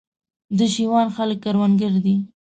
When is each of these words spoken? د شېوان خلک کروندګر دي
د 0.57 0.59
شېوان 0.73 1.07
خلک 1.15 1.37
کروندګر 1.45 1.93
دي 2.03 2.15